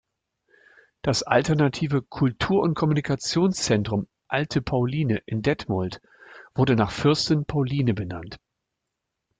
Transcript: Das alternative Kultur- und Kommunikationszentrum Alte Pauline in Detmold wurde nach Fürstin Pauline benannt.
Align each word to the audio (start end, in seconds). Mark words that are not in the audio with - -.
Das 1.03 1.21
alternative 1.21 2.01
Kultur- 2.01 2.63
und 2.63 2.73
Kommunikationszentrum 2.73 4.07
Alte 4.27 4.59
Pauline 4.63 5.21
in 5.27 5.43
Detmold 5.43 6.01
wurde 6.55 6.75
nach 6.75 6.89
Fürstin 6.89 7.45
Pauline 7.45 7.93
benannt. 7.93 8.39